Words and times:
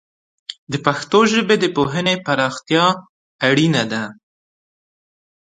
د 0.71 0.73
پښتو 0.85 1.19
ژبې 1.31 1.55
د 1.59 1.65
پوهنې 1.75 2.15
پراختیا 2.25 2.85
اړینه 3.49 3.83
ده. 3.91 4.03